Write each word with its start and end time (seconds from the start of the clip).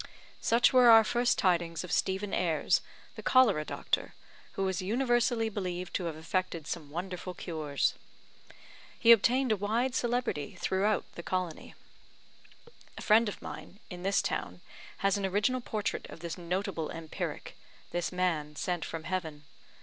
Such 0.41 0.73
were 0.73 0.89
our 0.89 1.03
first 1.03 1.37
tidings 1.37 1.83
of 1.83 1.91
Stephen 1.91 2.33
Ayres, 2.33 2.81
the 3.15 3.21
cholera 3.21 3.63
doctor, 3.63 4.15
who 4.53 4.67
is 4.67 4.81
universally 4.81 5.47
believed 5.47 5.93
to 5.93 6.05
have 6.05 6.17
effected 6.17 6.65
some 6.65 6.89
wonderful 6.89 7.35
cures. 7.35 7.93
He 8.97 9.11
obtained 9.11 9.51
a 9.51 9.55
wide 9.55 9.93
celebrity 9.93 10.57
throughout 10.59 11.05
the 11.11 11.21
colony. 11.21 11.75
A 12.97 13.03
friend 13.03 13.29
of 13.29 13.43
mine, 13.43 13.77
in 13.91 14.01
this 14.01 14.23
town, 14.23 14.61
has 15.05 15.19
an 15.19 15.25
original 15.27 15.61
portrait 15.61 16.07
of 16.09 16.21
this 16.21 16.35
notable 16.35 16.89
empiric 16.89 17.55
this 17.91 18.11
man 18.11 18.55
sent 18.55 18.83
from 18.83 19.03
heaven. 19.03 19.43